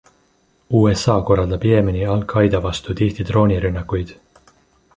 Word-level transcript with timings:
USA 0.77 1.17
korraldab 1.27 1.67
Jeemeni 1.71 2.01
Al-Qaeda 2.13 2.63
vastu 2.65 2.99
tihti 3.03 3.27
droonirünnakuid. 3.31 4.15